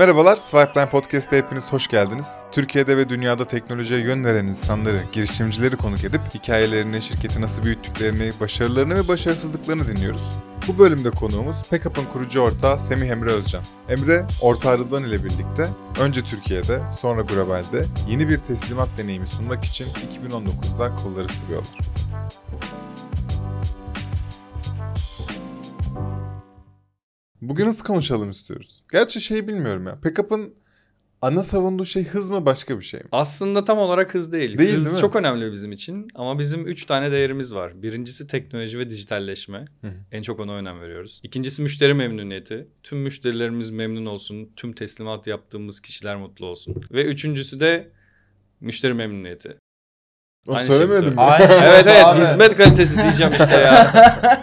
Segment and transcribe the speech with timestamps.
[0.00, 2.36] Merhabalar, Swipeline Podcast'te hepiniz hoş geldiniz.
[2.52, 8.94] Türkiye'de ve dünyada teknolojiye yön veren insanları, girişimcileri konuk edip hikayelerini, şirketi nasıl büyüttüklerini, başarılarını
[8.94, 10.22] ve başarısızlıklarını dinliyoruz.
[10.68, 13.62] Bu bölümde konuğumuz Packup'ın kurucu ortağı Semih Emre Özcan.
[13.88, 15.68] Emre, ortağı Rıdvan ile birlikte
[16.00, 21.78] önce Türkiye'de, sonra globalde yeni bir teslimat deneyimi sunmak için 2019'da kolları sıvıyorlar.
[27.42, 28.82] Bugün hız konuşalım istiyoruz.
[28.92, 30.00] Gerçi şey bilmiyorum ya.
[30.00, 30.54] Packup'ın
[31.22, 33.06] ana savunduğu şey hız mı başka bir şey mi?
[33.12, 34.58] Aslında tam olarak hız değil.
[34.58, 35.00] Değil, hız değil mi?
[35.00, 37.82] çok önemli bizim için ama bizim üç tane değerimiz var.
[37.82, 39.64] Birincisi teknoloji ve dijitalleşme.
[40.12, 41.20] En çok ona önem veriyoruz.
[41.22, 42.68] İkincisi müşteri memnuniyeti.
[42.82, 44.52] Tüm müşterilerimiz memnun olsun.
[44.56, 46.76] Tüm teslimat yaptığımız kişiler mutlu olsun.
[46.90, 47.90] Ve üçüncüsü de
[48.60, 49.56] müşteri memnuniyeti.
[50.48, 51.20] Onu Aynı söylemedim şeyi mi?
[51.20, 51.48] Aynen.
[51.64, 52.20] evet evet Abi.
[52.22, 53.92] hizmet kalitesi diyeceğim işte ya.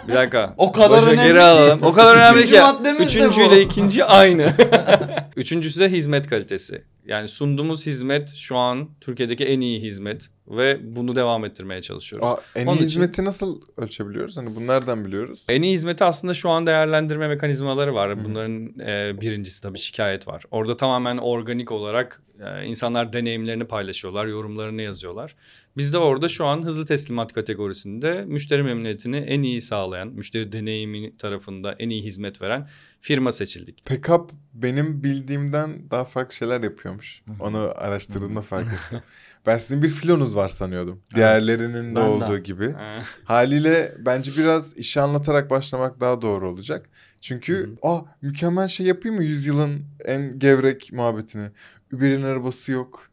[0.08, 0.54] Bir dakika.
[0.56, 1.42] O kadar Boşa önemli geri ki.
[1.42, 1.82] alalım.
[1.82, 2.60] O kadar önemli Üçüncü ki.
[2.62, 3.44] maddemiz de Üçüncü bu.
[3.44, 4.52] ile ikinci aynı.
[5.36, 6.84] Üçüncüsü de hizmet kalitesi.
[7.06, 12.28] Yani sunduğumuz hizmet şu an Türkiye'deki en iyi hizmet ve bunu devam ettirmeye çalışıyoruz.
[12.28, 14.36] Aa, en iyi Onun için- hizmeti nasıl ölçebiliyoruz?
[14.36, 15.44] Hani bunu nereden biliyoruz?
[15.48, 18.24] En iyi hizmeti aslında şu an değerlendirme mekanizmaları var.
[18.24, 20.44] Bunların e, birincisi tabii şikayet var.
[20.50, 25.34] Orada tamamen organik olarak e, insanlar deneyimlerini paylaşıyorlar, yorumlarını yazıyorlar.
[25.76, 31.16] Biz de orada şu an hızlı teslimat kategorisinde müşteri memnuniyetini en iyi sağlayan, müşteri deneyimi
[31.16, 32.68] tarafında en iyi hizmet veren
[33.00, 33.84] firma seçildik.
[33.86, 37.22] Pickup benim bildiğimden daha farklı şeyler yapıyormuş.
[37.40, 39.00] Onu araştırdığımda fark ettim.
[39.46, 41.02] Ben sizin bir filonuz var sanıyordum.
[41.14, 42.00] Diğerlerinin de Ben de.
[42.00, 42.74] olduğu gibi.
[43.24, 46.88] Haliyle bence biraz işi anlatarak başlamak daha doğru olacak.
[47.20, 51.50] Çünkü ah mükemmel şey yapayım mı yüzyılın en gevrek muhabbetini.
[51.92, 53.07] Uber'in arabası yok.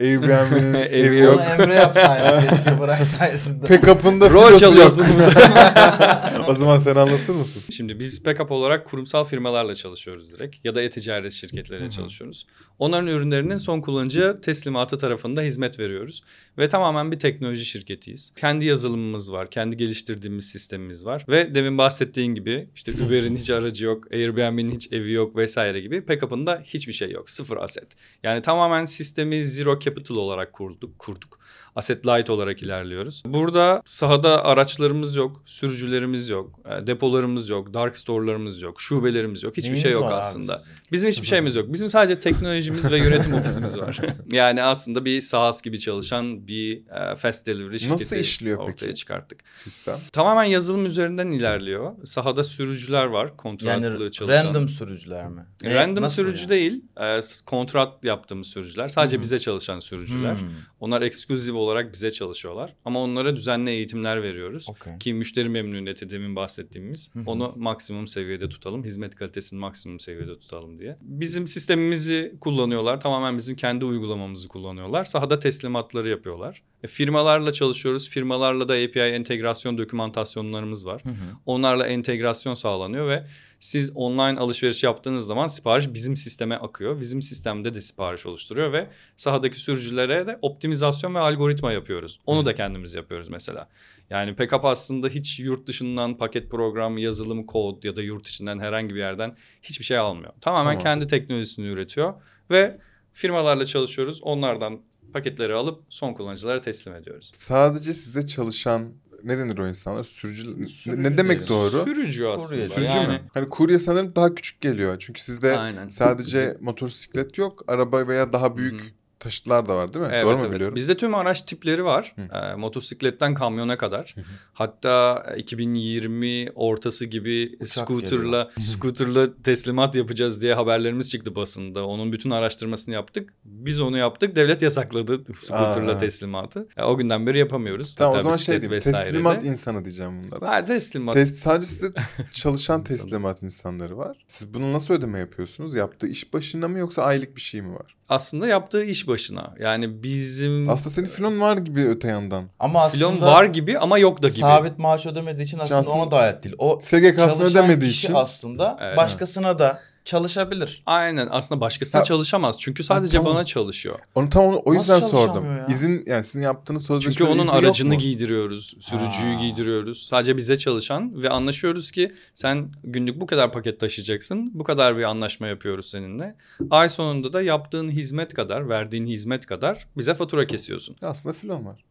[0.00, 1.40] Airbnb'nin Evi yok.
[1.40, 3.66] Onu Emre yapsaydın keşke bıraksaydın da.
[3.66, 5.06] Pickup'ın da Rol filosu çalıyorsun
[6.48, 7.62] o zaman sen anlatır mısın?
[7.70, 12.46] Şimdi biz backup olarak kurumsal firmalarla çalışıyoruz direkt ya da e-ticaret şirketleriyle çalışıyoruz.
[12.78, 16.22] Onların ürünlerinin son kullanıcıya teslimatı tarafında hizmet veriyoruz.
[16.58, 18.32] Ve tamamen bir teknoloji şirketiyiz.
[18.36, 21.24] Kendi yazılımımız var, kendi geliştirdiğimiz sistemimiz var.
[21.28, 26.08] Ve demin bahsettiğin gibi işte Uber'in hiç aracı yok, Airbnb'nin hiç evi yok vesaire gibi
[26.08, 27.30] backup'ın da hiçbir şey yok.
[27.30, 27.88] Sıfır asset.
[28.22, 30.98] Yani tamamen sistemi zero capital olarak kurduk.
[30.98, 31.38] kurduk.
[31.78, 33.22] Asset light olarak ilerliyoruz.
[33.26, 39.56] Burada sahada araçlarımız yok, sürücülerimiz yok, e, depolarımız yok, dark store'larımız yok, şubelerimiz yok.
[39.56, 40.58] Hiçbir Neyiniz şey yok abi aslında.
[40.58, 40.72] sizin?
[40.92, 41.72] Bizim hiçbir şeyimiz yok.
[41.72, 43.98] Bizim sadece teknolojimiz ve yönetim ofisimiz var.
[44.32, 48.94] yani aslında bir SaaS gibi çalışan bir e, fast delivery şirketi Nasıl işliyor ortaya peki?
[48.94, 49.40] çıkarttık.
[49.54, 49.98] Sistem.
[50.12, 51.92] Tamamen yazılım üzerinden ilerliyor.
[52.04, 54.44] Sahada sürücüler var, kontratlı Yani çalışan.
[54.44, 55.46] random sürücüler mi?
[55.64, 56.50] Random nasıl sürücü yani?
[56.50, 58.88] değil, e, kontrat yaptığımız sürücüler.
[58.88, 59.20] Sadece hı.
[59.20, 60.34] bize çalışan sürücüler.
[60.34, 60.48] Hmm,
[60.80, 62.74] Onlar eksklusif olarak bize çalışıyorlar.
[62.84, 64.66] Ama onlara düzenli eğitimler veriyoruz.
[64.68, 64.98] okey.
[64.98, 68.84] Ki müşteri memnuniyeti demin bahsettiğimiz onu maksimum seviyede tutalım.
[68.84, 70.96] Hizmet kalitesini maksimum seviyede tutalım diye.
[71.00, 73.00] Bizim sistemimizi kullanıyorlar.
[73.00, 75.04] Tamamen bizim kendi uygulamamızı kullanıyorlar.
[75.04, 76.62] Sahada teslimatları yapıyorlar.
[76.84, 78.08] E, firmalarla çalışıyoruz.
[78.08, 81.02] Firmalarla da API entegrasyon dokümantasyonlarımız var.
[81.04, 81.14] Hı hı.
[81.46, 83.26] Onlarla entegrasyon sağlanıyor ve
[83.60, 87.00] siz online alışveriş yaptığınız zaman sipariş bizim sisteme akıyor.
[87.00, 92.20] Bizim sistemde de sipariş oluşturuyor ve sahadaki sürücülere de optimizasyon ve algoritma yapıyoruz.
[92.26, 93.68] Onu da kendimiz yapıyoruz mesela.
[94.10, 98.94] Yani Pickup aslında hiç yurt dışından paket programı, yazılım, kod ya da yurt içinden herhangi
[98.94, 100.32] bir yerden hiçbir şey almıyor.
[100.40, 100.82] Tamamen Tamam.
[100.82, 102.14] kendi teknolojisini üretiyor
[102.50, 102.78] ve
[103.12, 104.22] firmalarla çalışıyoruz.
[104.22, 104.80] Onlardan
[105.12, 107.32] paketleri alıp son kullanıcılara teslim ediyoruz.
[107.34, 108.92] Sadece size çalışan
[109.24, 110.02] ne denir o insanlar?
[110.02, 111.48] Sürücü, Sürücü ne demek diyelim.
[111.48, 111.84] doğru?
[111.84, 112.50] Sürücü aslında.
[112.50, 112.68] Kurye.
[112.68, 113.20] Sürücü yani, mü?
[113.34, 114.96] Hani kurye sanırım daha küçük geliyor.
[114.98, 115.88] Çünkü sizde Aynen.
[115.88, 117.64] sadece motosiklet yok.
[117.66, 118.90] Araba veya daha büyük Hı hı.
[119.20, 120.10] Taşıtlar da var değil mi?
[120.14, 120.54] Evet, Doğru mu evet.
[120.54, 120.76] biliyorum?
[120.76, 122.14] Bizde tüm araç tipleri var.
[122.16, 122.36] Hı.
[122.38, 124.14] Ee, motosikletten kamyona kadar.
[124.52, 131.86] Hatta 2020 ortası gibi Uçak scooter'la scooter'la teslimat yapacağız diye haberlerimiz çıktı basında.
[131.86, 133.32] Onun bütün araştırmasını yaptık.
[133.44, 134.36] Biz onu yaptık.
[134.36, 135.98] Devlet yasakladı scooter'la Aa.
[135.98, 136.68] teslimatı.
[136.76, 137.94] Ya, o günden beri yapamıyoruz.
[137.94, 138.70] Tamam o Hatta zaman şey diyeyim.
[138.70, 139.10] vesaire de.
[139.10, 140.50] Teslimat insanı diyeceğim bunlara.
[140.50, 141.16] Ha, teslimat.
[141.16, 141.88] Tes- sadece sizde
[142.32, 144.24] çalışan teslimat insanları var.
[144.26, 145.74] Siz bunu nasıl ödeme yapıyorsunuz?
[145.74, 147.97] Yaptığı iş başına mı yoksa aylık bir şey mi var?
[148.08, 149.54] Aslında yaptığı iş başına.
[149.60, 152.44] Yani bizim Aslında senin filon var gibi öte yandan.
[152.58, 154.38] Ama aslında filon var gibi ama yok da gibi.
[154.38, 156.54] sabit maaş ödemediği için aslında, aslında- ona da hayat değil.
[156.58, 158.14] O SGK'sını çalışan ödemediği kişi için.
[158.14, 158.96] aslında Evet.
[158.96, 160.82] başkasına da çalışabilir.
[160.86, 162.04] Aynen aslında başkasına Ha.
[162.04, 162.56] çalışamaz.
[162.58, 163.34] Çünkü sadece tamam.
[163.34, 163.98] bana çalışıyor.
[164.14, 165.18] Onu tam o- o Nasıl yüzden sordum.
[165.26, 165.66] çalışamıyor ya?
[165.74, 167.98] İzin yani sizin yaptığınız sözleşmede Çünkü onun izni yok aracını mu?
[168.00, 169.40] giydiriyoruz, sürücüyü Ha.
[169.40, 170.06] giydiriyoruz.
[170.06, 174.50] Sadece bize çalışan ve anlaşıyoruz ki sen günlük bu kadar paket taşıyacaksın.
[174.54, 176.36] Bu kadar bir anlaşma yapıyoruz seninle.
[176.70, 180.96] Ay sonunda da yaptığın hizmet kadar, verdiğin hizmet kadar bize fatura kesiyorsun.
[181.02, 181.84] Aslında filon var.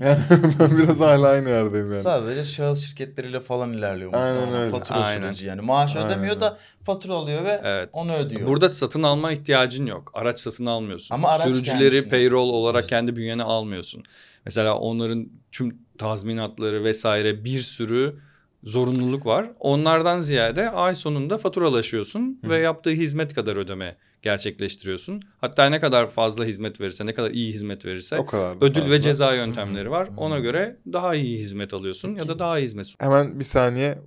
[0.00, 0.18] Yani
[0.60, 2.02] ben biraz hala aynı yerdeyim yani.
[2.02, 4.12] Sadece şahıs şirketleriyle falan ilerliyor.
[4.14, 4.70] Aynen öyle.
[4.70, 5.20] Fatura Aynen.
[5.20, 5.60] süreci yani.
[5.60, 6.40] Maaş Aynen ödemiyor öyle.
[6.40, 7.88] da fatura alıyor ve Evet.
[7.92, 8.46] onu ödüyor.
[8.46, 10.10] Burada satın alma ihtiyacın yok.
[10.14, 11.14] Araç satın almıyorsun.
[11.14, 12.10] Ama araç Sürücüleri kendisine.
[12.10, 14.02] payroll olarak kendi bünyene almıyorsun.
[14.44, 18.16] Mesela onların tüm tazminatları vesaire bir sürü
[18.64, 19.50] zorunluluk var.
[19.60, 25.22] Onlardan ziyade ay sonunda faturalaşıyorsun ve yaptığı hizmet kadar ödeme gerçekleştiriyorsun.
[25.40, 28.60] Hatta ne kadar fazla hizmet verirse, ne kadar iyi hizmet verirse O kadar.
[28.60, 28.94] da ödül fazla.
[28.94, 30.08] ve ceza yöntemleri var.
[30.16, 33.98] Ona göre daha iyi hizmet alıyorsun ya da daha iyi hizmet Hemen bir saniye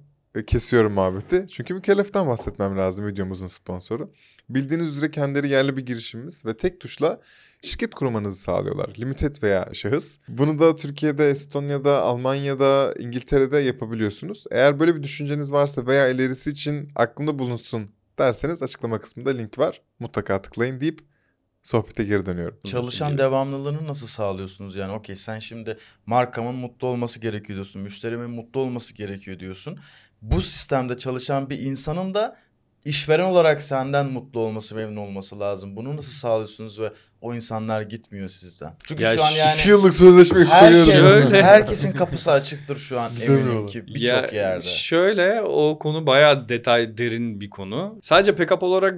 [0.47, 1.45] kesiyorum muhabbeti.
[1.49, 4.13] Çünkü mükelleften bahsetmem lazım videomuzun sponsoru.
[4.49, 7.21] Bildiğiniz üzere kendileri yerli bir girişimimiz ve tek tuşla
[7.61, 8.89] şirket kurmanızı sağlıyorlar.
[8.99, 10.17] Limited veya şahıs.
[10.27, 14.45] Bunu da Türkiye'de, Estonya'da, Almanya'da, İngiltere'de yapabiliyorsunuz.
[14.51, 17.89] Eğer böyle bir düşünceniz varsa veya ilerisi için aklımda bulunsun
[18.19, 19.81] derseniz açıklama kısmında link var.
[19.99, 20.99] Mutlaka tıklayın deyip
[21.63, 22.57] sohbete geri dönüyorum.
[22.67, 24.93] Çalışan devamlılığını nasıl sağlıyorsunuz yani?
[24.93, 27.81] Okey sen şimdi markamın mutlu olması gerekiyor diyorsun.
[27.81, 29.79] Müşterimin mutlu olması gerekiyor diyorsun.
[30.21, 32.37] Bu sistemde çalışan bir insanın da
[32.85, 35.75] işveren olarak senden mutlu olması, memnun olması lazım.
[35.75, 36.91] Bunu nasıl sağlıyorsunuz ve
[37.21, 38.73] o insanlar gitmiyor sizden?
[38.87, 43.67] Çünkü Ya şu an yani İki yıllık sözleşme herkes, herkesin kapısı açıktır şu an eminim
[43.67, 44.65] ki birçok Ya yerde.
[44.65, 47.99] Şöyle o konu bayağı detay derin bir konu.
[48.01, 48.95] Sadece backup olarak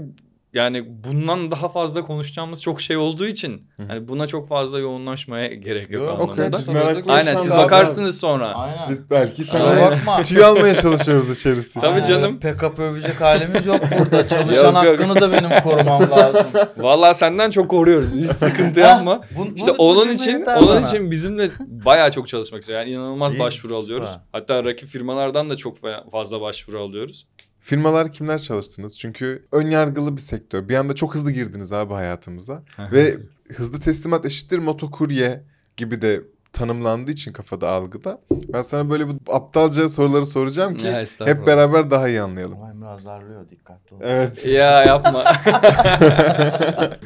[0.54, 5.90] yani bundan daha fazla konuşacağımız çok şey olduğu için hani buna çok fazla yoğunlaşmaya gerek
[5.92, 6.58] yok Yok, anlamında.
[6.58, 8.48] biz meraklıysan Aynen siz daha- bakarsınız sonra.
[8.54, 8.90] Aynen.
[8.90, 10.24] Biz belki sana bakma.
[10.24, 11.80] tüy almaya çalışıyoruz içerisi.
[11.82, 12.04] Tabii Aynen.
[12.04, 12.40] canım.
[12.40, 14.28] PKP övecek halimiz yok burada.
[14.34, 15.00] Çalışan Yok, yok.
[15.00, 16.46] hakkını da benim korumam lazım.
[16.78, 18.16] Vallahi senden çok koruyoruz.
[18.16, 19.22] Hiç sıkıntı Ha, yapma.
[19.38, 20.88] bu- İşte bu- onun için onun bana.
[20.88, 21.50] için bizimle
[21.86, 22.80] bayağı çok çalışmak istiyor.
[22.80, 24.08] Yani inanılmaz İyi, başvuru alıyoruz.
[24.10, 24.22] süper.
[24.32, 25.78] Hatta rakip firmalardan da çok
[26.12, 27.26] fazla başvuru alıyoruz.
[27.64, 28.98] Firmalar kimler çalıştınız?
[28.98, 30.70] Çünkü ön yargılı bir sektör.
[30.70, 32.64] Bir anda çok hızlı girdiniz abi hayatımıza.
[32.92, 33.18] Ve
[33.56, 35.44] hızlı teslimat eşittir motokurye
[35.78, 36.22] gibi de
[36.54, 38.22] tanımlandığı için kafada algıda.
[38.32, 42.58] Ben sana böyle bu aptalca soruları soracağım ki Ya, hep beraber daha iyi anlayalım.
[42.62, 44.00] Ama Emre azarlıyor dikkatli ol.
[44.04, 44.46] Evet.
[44.54, 45.24] Ya yapma.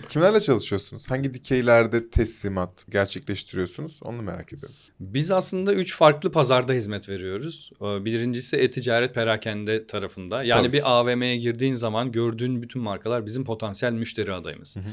[0.09, 1.09] Kimlerle çalışıyorsunuz?
[1.11, 3.99] Hangi dikeylerde teslimat gerçekleştiriyorsunuz?
[4.03, 4.75] Onu merak ediyorum.
[4.99, 7.71] Biz aslında üç farklı pazarda hizmet veriyoruz.
[7.81, 10.43] Ee, Birincisi e-ticaret perakende tarafında.
[10.43, 10.77] Yani Tabii.
[10.77, 14.75] bir AVM'ye girdiğin zaman gördüğün bütün markalar bizim potansiyel müşteri adayımız.
[14.75, 14.83] Hı hı.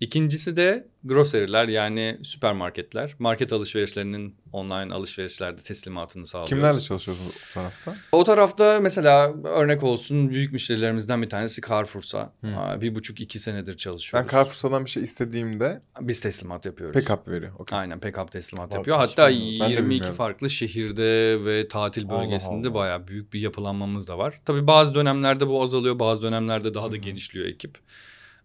[0.00, 3.14] İkincisi de grocery'ler yani süpermarketler.
[3.18, 6.50] Market alışverişlerinin online alışverişlerde teslimatını sağlıyoruz.
[6.50, 7.96] Kimlerle çalışıyorsunuz o tarafta?
[8.12, 12.32] O tarafta mesela örnek olsun büyük müşterilerimizden bir tanesi Carrefour'sa.
[12.44, 12.56] Hı.
[12.56, 14.30] Aa, Bir buçuk iki senedir Ben çalışıyoruz.
[14.32, 16.96] Carrefour'dan bir şey istediğimde Biz teslimat yapıyoruz.
[16.96, 17.52] pick-up veriyor.
[17.58, 17.78] Okey.
[17.78, 18.96] Aynen pick-up teslimat Bak, yapıyor.
[18.96, 19.58] Hatta bilmiyorum.
[19.60, 20.16] Ben de 22 bilmiyorum.
[20.16, 22.74] farklı şehirde ve tatil Allah bölgesinde Allah.
[22.74, 24.40] bayağı büyük bir yapılanmamız da var.
[24.44, 27.78] Tabii bazı dönemlerde bu azalıyor, bazı dönemlerde daha da genişliyor ekip.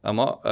[0.04, 0.50] Ama e,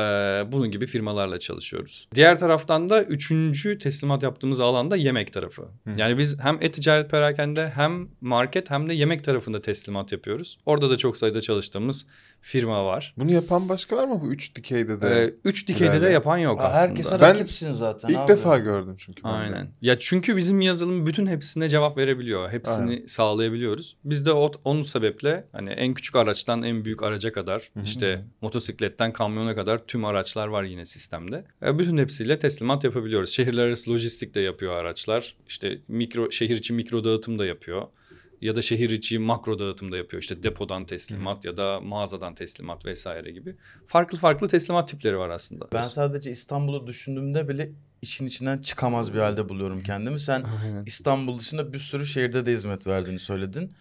[0.51, 2.07] bunun gibi firmalarla çalışıyoruz.
[2.15, 5.67] Diğer taraftan da üçüncü teslimat yaptığımız alanda yemek tarafı.
[5.97, 10.57] Yani biz hem e-ticaret perakende hem market hem de yemek tarafında teslimat yapıyoruz.
[10.65, 12.05] Orada da çok sayıda çalıştığımız
[12.41, 13.13] firma var.
[13.17, 15.07] Bunu yapan başka var mı bu üç dikeyde de?
[15.23, 16.81] Ee, üç dikeyde de yapan yok Aa, aslında.
[16.89, 18.27] Herkese Ben rakipsin zaten İlk abi.
[18.27, 19.23] defa gördüm çünkü.
[19.23, 19.35] ben de.
[19.35, 19.67] Aynen.
[19.81, 22.49] Ya çünkü bizim yazılım bütün hepsine cevap verebiliyor.
[22.51, 23.05] Hepsini Aynen.
[23.05, 23.97] sağlayabiliyoruz.
[24.03, 27.83] Biz de o, onun sebeple hani en küçük araçtan en büyük araca kadar Hı hı.
[27.83, 31.43] işte motosikletten kamyona kadar tüm araçlar var yine sistemde.
[31.65, 33.29] E, bütün hepsiyle teslimat yapabiliyoruz.
[33.29, 35.35] Şehirler arası lojistik de yapıyor araçlar.
[35.47, 37.81] İşte mikro şehir içi mikro dağıtım da yapıyor.
[38.41, 40.21] Ya da şehir içi makro dağıtım da yapıyor.
[40.21, 43.55] İşte depodan teslimat ya da mağazadan teslimat vesaire gibi.
[43.85, 45.67] Farklı farklı teslimat tipleri var aslında.
[45.73, 50.19] Ben sadece İstanbul'u düşündüğümde bile işin içinden çıkamaz bir halde buluyorum kendimi.
[50.19, 50.85] Sen Aynen.
[50.85, 53.71] İstanbul dışında bir sürü şehirde de hizmet verdiğini söyledin.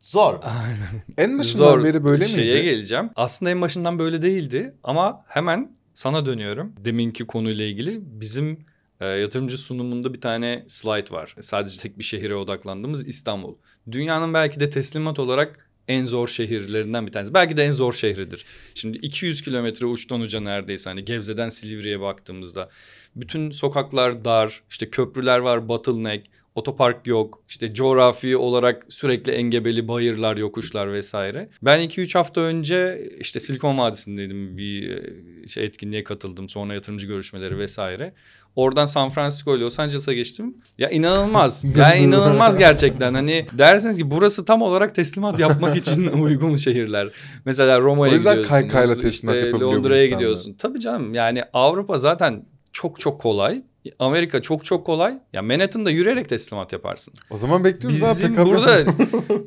[0.00, 0.40] Zor.
[0.42, 1.02] Aynen.
[1.18, 2.64] En başından Zor beri böyle şeye miydi?
[2.64, 3.10] geleceğim.
[3.16, 6.72] Aslında en başından böyle değildi ama hemen sana dönüyorum.
[6.84, 8.58] Deminki konuyla ilgili bizim
[9.00, 11.34] e, yatırımcı sunumunda bir tane slide var.
[11.40, 13.54] Sadece tek bir şehire odaklandığımız İstanbul.
[13.90, 17.34] Dünyanın belki de teslimat olarak en zor şehirlerinden bir tanesi.
[17.34, 18.44] Belki de en zor şehridir.
[18.74, 22.68] Şimdi 200 kilometre uçtan uca neredeyse hani Gebze'den Silivri'ye baktığımızda
[23.16, 27.42] bütün sokaklar dar, işte köprüler var, bottleneck, otopark yok.
[27.48, 31.48] İşte coğrafi olarak sürekli engebeli bayırlar, yokuşlar vesaire.
[31.62, 34.58] Ben 2-3 hafta önce işte Silikon Vadisi'ndeydim.
[34.58, 36.48] Bir e, şey etkinliğe katıldım.
[36.48, 38.12] Sonra yatırımcı görüşmeleri vesaire.
[38.56, 40.56] Oradan San Francisco ile Los Angeles'a geçtim.
[40.78, 41.64] Ya inanılmaz.
[41.76, 43.14] ya inanılmaz gerçekten.
[43.14, 47.08] Hani dersiniz ki burası tam olarak teslimat yapmak için uygun şehirler.
[47.44, 50.54] Mesela Roma'ya O yüzden kaykayla teslimat işte Londra'ya gidiyorsun.
[50.58, 53.62] Tabii canım yani Avrupa zaten çok çok kolay.
[53.98, 55.18] Amerika çok çok kolay.
[55.32, 57.14] Ya Manhattan'da yürüyerek teslimat yaparsın.
[57.30, 58.76] O zaman bekliyoruz abi Bizim pick-up burada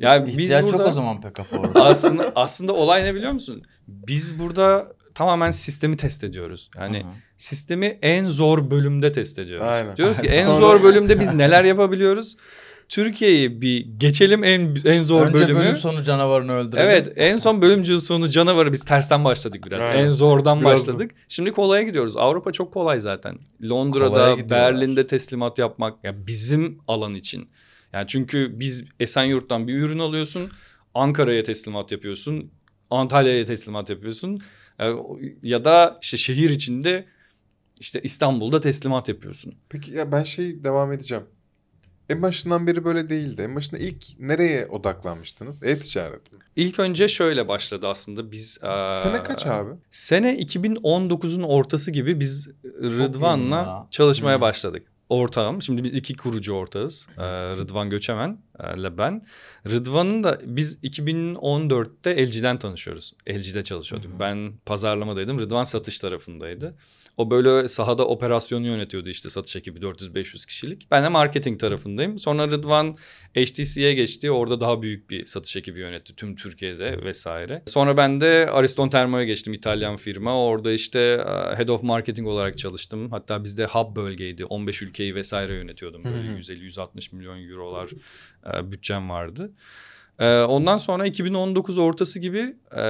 [0.00, 1.84] ya biz İhtiyaç burada yok o zaman PKP orada.
[1.84, 3.62] aslında aslında olay ne biliyor musun?
[3.88, 6.70] Biz burada tamamen sistemi test ediyoruz.
[6.78, 7.12] Yani Hı hı.
[7.36, 9.66] sistemi en zor bölümde test ediyoruz.
[9.68, 9.96] Aynen.
[9.96, 12.36] Diyoruz ki en zor bölümde biz neler yapabiliyoruz?
[12.88, 15.60] Türkiye'yi bir geçelim en en zor Önce bölümü.
[15.60, 16.88] bölüm sonu canavarını öldürelim.
[16.90, 19.84] Evet en son bölümcü sonu canavarı biz tersten başladık biraz.
[19.84, 20.04] Aynen.
[20.04, 21.10] En zordan Biraz- başladık.
[21.28, 22.16] Şimdi kolaya gidiyoruz.
[22.16, 23.38] Avrupa çok kolay zaten.
[23.68, 24.50] Londra'da.
[24.50, 27.48] Berlin'de teslimat yapmak ya bizim alan için.
[27.92, 30.50] Yani çünkü biz Esenyurt'tan bir ürün alıyorsun.
[30.94, 32.50] Ankara'ya teslimat yapıyorsun.
[32.90, 34.40] Antalya'ya teslimat yapıyorsun.
[35.42, 37.04] Ya da işte şehir içinde
[37.80, 39.54] işte İstanbul'da teslimat yapıyorsun.
[39.68, 41.24] Peki ya ben şey devam edeceğim.
[42.08, 43.42] En başından beri böyle değildi.
[43.42, 45.62] En başında ilk nereye odaklanmıştınız?
[45.62, 46.38] E-ticaret mi?
[46.56, 48.58] İlk önce şöyle başladı aslında biz.
[49.02, 49.70] Sene kaç abi?
[49.90, 53.86] Sene 2019'un ortası gibi biz Rıdvan'la ya.
[53.90, 54.92] çalışmaya başladık.
[55.08, 55.62] Ortağım.
[55.62, 57.08] Şimdi biz iki kurucu ortağız.
[57.18, 57.22] Ee,
[57.56, 58.38] Rıdvan Göçemen
[58.76, 59.24] ile ben.
[59.70, 63.12] Rıdvan'ın da biz 2014'te LG'den tanışıyoruz.
[63.30, 64.10] LG'de çalışıyorduk.
[64.10, 64.20] Hı hı.
[64.20, 65.38] Ben pazarlamadaydım.
[65.38, 66.74] Rıdvan satış tarafındaydı.
[67.16, 70.90] O böyle sahada operasyonu yönetiyordu işte satış ekibi 400-500 kişilik.
[70.90, 72.18] Ben de marketing tarafındayım.
[72.18, 72.96] Sonra Rıdvan
[73.34, 74.30] HTC'ye geçti.
[74.30, 77.62] Orada daha büyük bir satış ekibi yönetti tüm Türkiye'de vesaire.
[77.66, 80.44] Sonra ben de Ariston Termo'ya geçtim İtalyan firma.
[80.44, 83.10] Orada işte e, Head of Marketing olarak çalıştım.
[83.10, 84.44] Hatta bizde hub bölgeydi.
[84.44, 86.04] 15 ülkeyi vesaire yönetiyordum.
[86.04, 86.38] Böyle Hı hı.
[86.38, 87.90] 150-160 milyon eurolar
[88.54, 89.52] e, bütçem vardı.
[90.18, 92.82] E, Ondan sonra 2019 ortası gibi e,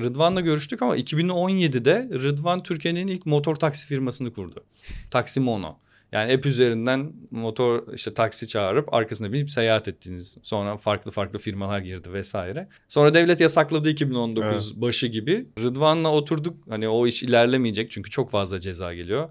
[0.00, 4.64] Rıdvan'la görüştük ama 2017'de Rıdvan Türkiye'nin ilk motor taksi firmasını kurdu.
[5.10, 5.78] Taksi Mono.
[6.12, 10.36] Yani app üzerinden motor işte taksi çağırıp arkasına binip seyahat ettiğiniz.
[10.42, 12.68] Sonra farklı farklı firmalar girdi vesaire.
[12.88, 15.46] Sonra devlet yasakladı 2019 başı gibi.
[15.62, 16.56] Rıdvan'la oturduk.
[16.68, 19.28] Hani o iş ilerlemeyecek çünkü çok fazla ceza geliyor.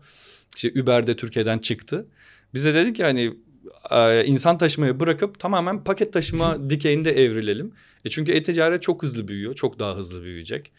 [0.55, 2.07] İşte Uber de Türkiye'den çıktı.
[2.53, 3.33] Bize dedik ki hani
[4.25, 7.71] insan taşımayı bırakıp tamamen paket taşıma dikeyinde evrilelim.
[8.05, 9.55] E çünkü e-ticaret çok hızlı büyüyor.
[9.55, 10.71] Çok daha hızlı büyüyecek.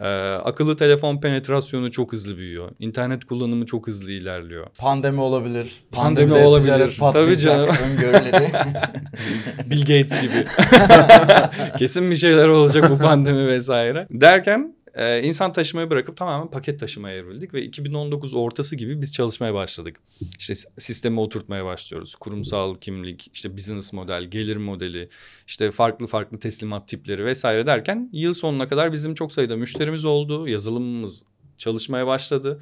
[0.00, 0.08] E,
[0.44, 2.70] akıllı telefon penetrasyonu çok hızlı büyüyor.
[2.78, 4.66] İnternet kullanımı çok hızlı ilerliyor.
[4.78, 5.82] Pandemi olabilir.
[5.92, 6.96] Pandemi Pandemide olabilir.
[7.12, 7.68] Tabii canım.
[7.84, 8.52] Öngörüleri.
[9.70, 10.44] Bill Gates gibi.
[11.78, 14.06] Kesin bir şeyler olacak bu pandemi vesaire.
[14.10, 19.54] Derken e, insan taşımayı bırakıp tamamen paket taşımaya evrildik ve 2019 ortası gibi biz çalışmaya
[19.54, 20.00] başladık.
[20.38, 22.14] İşte s- sisteme oturtmaya başlıyoruz.
[22.14, 25.08] Kurumsal kimlik, işte business model, gelir modeli,
[25.46, 30.48] işte farklı farklı teslimat tipleri vesaire derken yıl sonuna kadar bizim çok sayıda müşterimiz oldu.
[30.48, 31.22] Yazılımımız
[31.58, 32.60] çalışmaya başladı.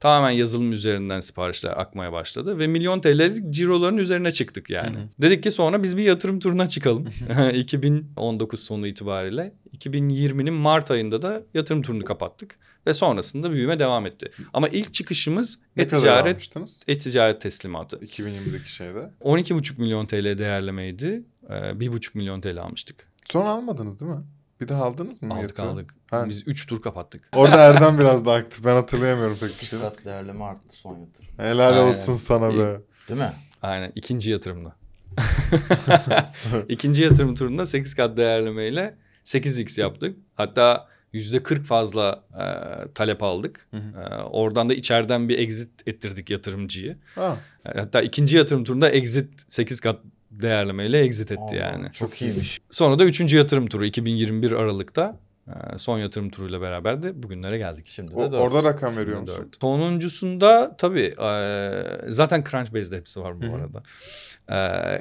[0.00, 4.96] Tamamen yazılım üzerinden siparişler akmaya başladı ve milyon TL'lik ciroların üzerine çıktık yani.
[4.96, 5.08] Hı hı.
[5.22, 7.06] Dedik ki sonra biz bir yatırım turuna çıkalım.
[7.54, 14.32] 2019 sonu itibariyle 2020'nin Mart ayında da yatırım turunu kapattık ve sonrasında büyüme devam etti.
[14.52, 16.52] Ama ilk çıkışımız e-ticaret
[16.88, 17.96] e-ticaret teslimatı.
[17.96, 19.10] 2020'deki şeyde.
[19.20, 21.22] 12,5 milyon TL değerlemeydi.
[21.48, 23.08] Ee, 1,5 milyon TL almıştık.
[23.24, 24.22] Sonra almadınız değil mi?
[24.60, 25.34] Bir daha aldınız mı?
[25.34, 25.68] Aldık yatırım?
[25.68, 25.94] aldık.
[26.10, 26.24] Ha.
[26.28, 27.28] Biz 3 tur kapattık.
[27.34, 28.64] Orada Erdem biraz daha aktif.
[28.64, 29.80] Ben hatırlayamıyorum pek bir şey.
[29.80, 31.28] Kat değerleme arttı son yatırım.
[31.36, 31.88] Helal Aynen.
[31.88, 32.80] olsun sana be.
[33.08, 33.32] Değil mi?
[33.62, 34.72] Aynen ikinci yatırımda.
[36.68, 40.16] ikinci yatırım turunda 8 kat değerlemeyle 8x yaptık.
[40.34, 42.44] Hatta %40 fazla e,
[42.92, 43.68] talep aldık.
[43.70, 44.00] Hı hı.
[44.00, 46.96] E, oradan da içeriden bir exit ettirdik yatırımcıyı.
[47.14, 47.36] Ha,
[47.74, 50.00] E, hatta ikinci yatırım turunda exit 8 kat
[50.42, 51.92] değerlemeyle exit etti Aa, yani.
[51.92, 52.60] Çok iyiymiş.
[52.70, 57.86] Sonra da üçüncü yatırım turu 2021 Aralık'ta e, son yatırım turuyla beraber de bugünlere geldik.
[57.88, 58.40] Şimdi de o- dört.
[58.42, 59.44] orada rakam veriyor Şimdi musun?
[59.44, 59.60] dört.
[59.60, 63.54] Sonuncusunda tabii e, zaten Crunchbase'de hepsi var bu Hı hı.
[63.56, 63.82] arada.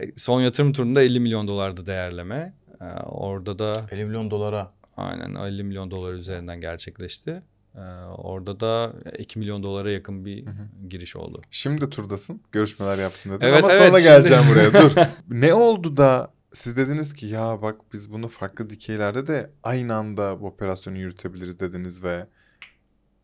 [0.02, 2.54] E, son yatırım turunda 50 milyon dolardı değerleme.
[2.82, 4.72] E, orada da 50 milyon dolara.
[4.98, 7.42] aynen 50 milyon dolar üzerinden gerçekleşti.
[7.76, 10.88] E, orada da 2 milyon dolara yakın bir Hı hı.
[10.90, 11.42] giriş oldu.
[11.52, 12.42] Şimdi turdasın.
[12.52, 13.46] Görüşmeler yaptın dedin.
[13.46, 14.74] Evet, Ama evet, sonra şimdi- geleceğim buraya.
[14.74, 14.92] Dur.
[15.30, 20.42] Ne oldu da siz dediniz ki ya bak biz bunu farklı dikeylerde de aynı anda
[20.42, 22.28] bu operasyonu yürütebiliriz dediniz ve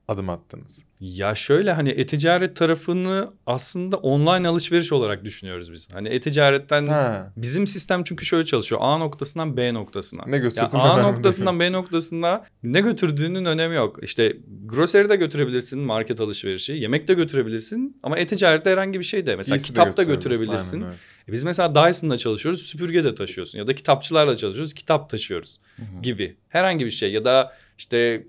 [0.08, 0.84] adım attınız.
[1.00, 5.88] Ya şöyle hani e-ticaret tarafını aslında online alışveriş olarak düşünüyoruz biz.
[5.94, 7.34] Hani e-ticaretten Ha.
[7.38, 8.82] bizim sistem çünkü şöyle çalışıyor.
[8.84, 10.24] A noktasından B noktasına.
[10.28, 14.00] Ne götürdün Ya A noktasından B noktasına ne götürdüğünün önemi yok.
[14.04, 19.36] İşte grocery de götürebilirsin, market alışverişi, yemek de götürebilirsin ama e-ticarette herhangi bir şey de.
[19.36, 20.98] Mesela İyisi kitap da götürebilirsin, aynen öyle.
[21.30, 25.60] E Biz mesela Dyson'la çalışıyoruz, süpürge de taşıyorsun ya da kitapçılarla çalışıyoruz, kitap taşıyoruz
[26.04, 26.36] gibi.
[26.50, 28.24] Herhangi bir şey ya da işte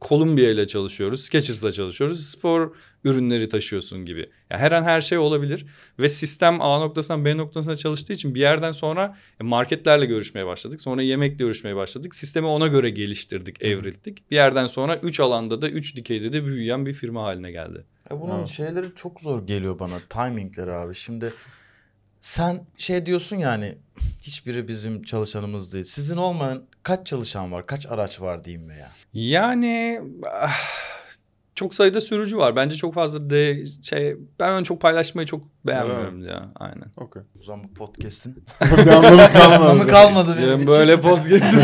[0.00, 4.30] Columbia ile çalışıyoruz, Skechers'la çalışıyoruz, spor ürünleri taşıyorsun gibi.
[4.50, 5.66] Yani her an her şey olabilir
[5.98, 10.80] ve sistem A noktasından B noktasına çalıştığı için bir yerden sonra e, marketlerle görüşmeye başladık.
[10.80, 12.14] Sonra yemekle görüşmeye başladık.
[12.14, 14.30] Sistemi ona göre geliştirdik, evrildik.
[14.30, 17.84] Bir yerden sonra 3 alanda da 3 dikeyde de büyüyen bir firma haline geldi.
[18.10, 18.48] E bunun Evet.
[18.48, 19.98] şeyleri çok zor geliyor bana.
[20.08, 20.94] Timingleri abi.
[20.94, 21.32] Şimdi
[22.26, 23.74] Sen şey diyorsun yani
[24.20, 25.84] hiçbiri bizim çalışanımız değil.
[25.84, 28.88] Sizin olmayan kaç çalışan var, kaç araç var diyeyim veya.
[29.12, 30.00] Yani
[30.32, 30.58] ah,
[31.54, 32.56] çok sayıda sürücü var.
[32.56, 36.52] Bence çok fazla de şey ben onu çok paylaşmayı çok beğenmiyorum ya.
[36.54, 36.92] Aynen.
[36.96, 37.22] Okey.
[37.40, 39.54] O zaman bu podcast'in anlamı kalmadı.
[39.54, 41.44] anlamı kalmadı benim böyle podcast.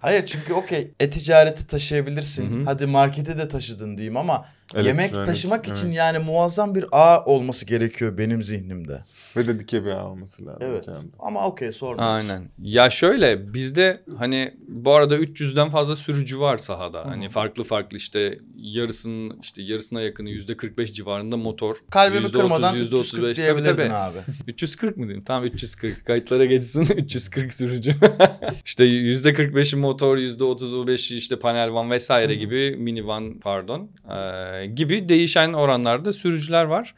[0.00, 2.50] Hayır çünkü okey e-ticareti taşıyabilirsin.
[2.50, 2.64] Hı hı.
[2.64, 4.44] Hadi markete de taşıdın diyeyim ama
[4.76, 5.96] yemek Elektronik, taşımak için evet.
[5.96, 9.04] yani muazzam bir ağ olması gerekiyor benim zihnimde.
[9.36, 10.62] Ve de dike bir ağ olması lazım.
[10.62, 10.84] Evet.
[10.84, 10.98] kendi.
[11.18, 12.04] Ama okey sordum.
[12.04, 12.48] Aynen.
[12.62, 17.06] Ya şöyle bizde hani bu arada 300'den fazla sürücü var sahada.
[17.06, 21.76] Hani farklı farklı işte yarısının işte yarısına yakını %45 civarında motor.
[21.90, 23.92] Kalbimi %30, kırmadan %35 340 tabii, diyebilirdin tabii.
[23.92, 24.18] abi.
[24.48, 25.24] 340 mı diyeyim?
[25.24, 26.06] Tamam 340.
[26.06, 27.94] Kayıtlara geçsin 340 sürücü.
[28.64, 36.12] işte %45'i motor, %35'i işte panel van vesaire gibi minivan pardon ee, gibi değişen oranlarda
[36.12, 36.94] sürücüler var.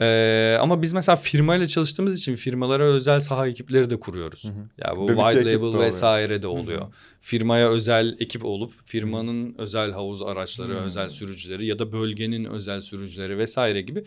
[0.00, 4.44] Ee, ama biz mesela firmayla çalıştığımız için firmalara özel saha ekipleri de kuruyoruz.
[4.44, 4.88] Hı hı.
[4.88, 5.84] Ya bu Dedike wide de label oluyor.
[5.84, 6.80] vesaire de oluyor.
[6.80, 6.90] Hı hı.
[7.20, 10.76] Firmaya özel ekip olup firmanın özel havuz araçları, Hı.
[10.76, 14.04] özel sürücüleri ya da bölgenin özel sürücüleri vesaire gibi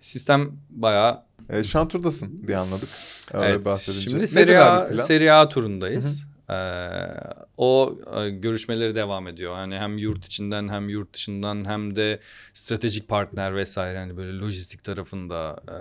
[0.00, 2.88] sistem bayağı E, şu an turdasın diye anladık.
[3.32, 4.10] Öyle Evet, bahsedince.
[4.10, 4.26] şimdi
[4.58, 4.96] abi A?
[4.96, 6.24] Serie A turundayız.
[6.24, 6.33] Ee,
[7.56, 9.56] o e, görüşmeleri devam ediyor.
[9.56, 12.20] Yani hem yurt içinden hem yurt dışından hem de
[12.52, 15.76] stratejik partner vesaire hani böyle lojistik tarafında e,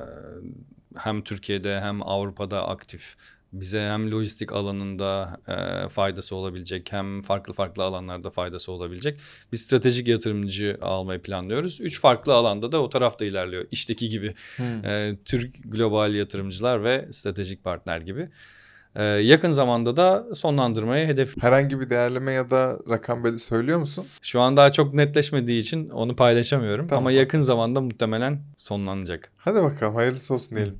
[1.00, 3.16] hem Türkiye'de hem Avrupa'da aktif.
[3.54, 9.20] Bize hem lojistik alanında e, faydası olabilecek hem farklı farklı alanlarda faydası olabilecek
[9.52, 11.82] bir stratejik yatırımcı almayı planlıyoruz.
[11.82, 13.66] Üç farklı alanda da o tarafta ilerliyor.
[13.72, 14.64] İşteki gibi Hı.
[14.64, 18.30] e, Türk global yatırımcılar ve stratejik partner gibi.
[18.96, 21.44] E, yakın zamanda da sonlandırmayı hedef.
[21.44, 24.06] Herhangi bir değerleme ya da rakam bel- söylüyor musun?
[24.22, 27.04] Şu an daha çok netleşmediği için onu paylaşamıyorum Tamam.
[27.04, 29.32] ama yakın zamanda muhtemelen sonlanacak.
[29.38, 30.76] Hadi bakalım hayırlısı olsun diyelim.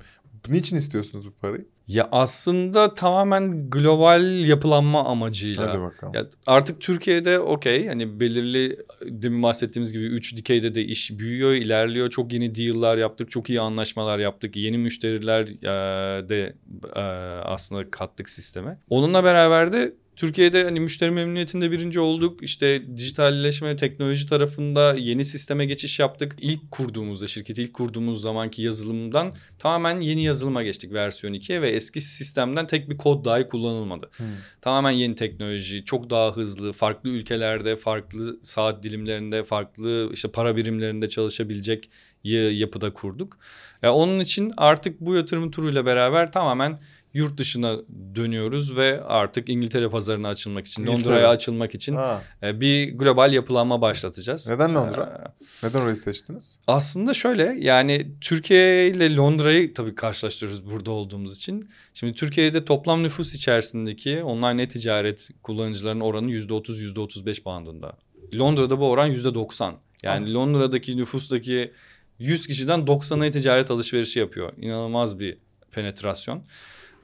[0.50, 1.66] Niçin istiyorsunuz bu parayı?
[1.88, 5.70] Ya aslında tamamen global yapılanma amacıyla.
[5.70, 6.14] Hadi bakalım.
[6.14, 12.10] Ya artık Türkiye'de okey hani belirli demin bahsettiğimiz gibi 3 dikeyde de iş büyüyor, ilerliyor.
[12.10, 14.56] Çok yeni deal'lar yaptık, çok iyi anlaşmalar yaptık.
[14.56, 16.56] Yeni müşteriler e, de
[16.96, 17.00] e,
[17.44, 18.78] aslında kattık sisteme.
[18.90, 22.44] Onunla beraber de Türkiye'de hani müşteri memnuniyetinde birinci olduk.
[22.44, 26.36] İşte dijitalleşme, teknoloji tarafında yeni sisteme geçiş yaptık.
[26.40, 32.02] İlk kurduğumuzda, şirketi ilk kurduğumuz zamanki yazılımdan tamamen yeni yazılıma geçtik versiyon 2'ye ve eski
[32.02, 34.10] sistemden tek bir kod dahi kullanılmadı.
[34.18, 34.24] Hı.
[34.62, 41.10] Tamamen yeni teknoloji, çok daha hızlı, farklı ülkelerde, farklı saat dilimlerinde, farklı işte para birimlerinde
[41.10, 41.90] çalışabilecek
[42.24, 43.38] yapıda kurduk.
[43.82, 46.80] Ya onun için artık bu yatırım turuyla beraber tamamen
[47.14, 47.78] yurt dışına
[48.16, 50.88] dönüyoruz ve artık İngiltere pazarına açılmak için.
[50.88, 54.50] Londra'ya açılmak için Ha, e, bir global yapılanma başlatacağız.
[54.50, 55.34] Neden Londra?
[55.44, 56.60] Ee, neden orayı seçtiniz?
[56.68, 61.70] aslında şöyle yani Türkiye ile Londra'yı tabii karşılaştırıyoruz burada olduğumuz için.
[61.94, 67.98] Şimdi Türkiye'de toplam nüfus içerisindeki online e-ticaret kullanıcılarının oranı %30 %35 bandında.
[68.36, 69.74] Londra'da bu oran %90.
[70.04, 71.72] Yani Londra'daki nüfustaki
[72.20, 74.54] 100 kişiden 90'a e-ticaret alışverişi yapıyor.
[74.58, 75.38] İnanılmaz bir
[75.72, 76.44] penetrasyon.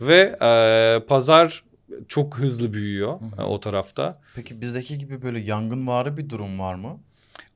[0.02, 1.64] Ve e, pazar
[2.08, 4.22] çok hızlı büyüyor e, o tarafta.
[4.36, 7.00] Peki bizdeki gibi böyle yangınvari bir durum var mı?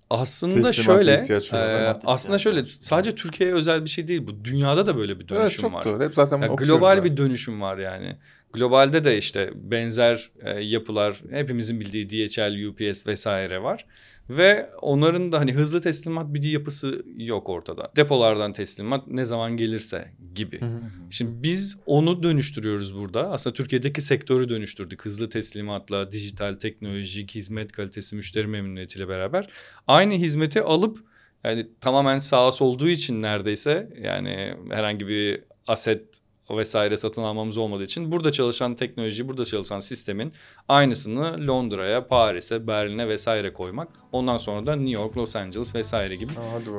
[0.09, 4.45] Aslında Teslimata şöyle, ihtiyaç e, aslında ihtiyaç şöyle sadece Türkiye'ye özel bir şey değil bu.
[4.45, 5.85] Dünyada da böyle bir dönüşüm Evet çok var.
[5.85, 6.03] doğru.
[6.03, 7.11] Hep zaten Ya bunu okuyoruz global zaten.
[7.11, 8.17] bir dönüşüm var yani.
[8.53, 13.85] Globalde de işte benzer e, yapılar hepimizin bildiği DHL, UPS vesaire var.
[14.29, 17.91] Ve onların da hani hızlı teslimat bir yapısı yok ortada.
[17.95, 20.61] Depolardan teslimat ne zaman gelirse gibi.
[20.61, 20.81] Hı hı.
[21.09, 23.31] Şimdi biz onu dönüştürüyoruz burada.
[23.31, 25.05] Aslında Türkiye'deki sektörü dönüştürdük.
[25.05, 29.49] Hızlı teslimatla, dijital, teknolojik, hizmet kalitesi, müşteri memnuniyetiyle beraber.
[29.87, 30.99] Aynı hizmeti alıp
[31.43, 36.22] yani tamamen SaaS olduğu için neredeyse yani herhangi bir aset
[36.57, 40.33] vesaire satın almamız olmadığı için burada çalışan teknoloji, burada çalışan sistemin
[40.69, 43.87] aynısını Londra'ya, Paris'e, Berlin'e vesaire koymak.
[44.11, 46.31] Ondan sonra da New York, Los Angeles vesaire gibi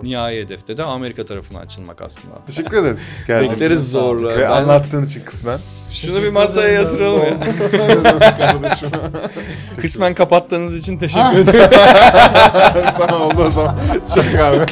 [0.02, 2.34] nihai hedefte de Amerika tarafına açılmak aslında.
[2.46, 3.00] Teşekkür ederiz.
[3.26, 4.28] Geldiğiniz Bekleriz zorla.
[4.28, 5.58] Ve Ben- anlattığın için kısmen.
[5.90, 7.38] Şunu bir masaya yatıralım ya.
[8.38, 8.88] Kardeşim.
[9.80, 11.70] Kısmen kapattığınız için teşekkür ederim.
[12.98, 13.78] tamam oldu o zaman.
[14.14, 14.66] Çok abi.